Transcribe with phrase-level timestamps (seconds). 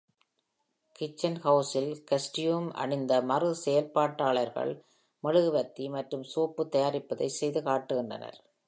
[0.95, 4.73] Kitchen ஹவுஸில், costume அணிந்த மறு செயல்பாட்டாளர்கள்
[5.23, 8.39] மெழுகுவர்த்தி மற்றும் சோப்பு தயாரிப்பதை செய்து காட்டுகின்றனர்.